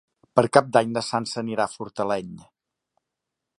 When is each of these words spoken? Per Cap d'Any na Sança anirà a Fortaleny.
Per 0.37 0.43
Cap 0.57 0.71
d'Any 0.77 0.89
na 0.95 1.03
Sança 1.09 1.37
anirà 1.43 1.67
a 1.69 1.73
Fortaleny. 1.75 2.35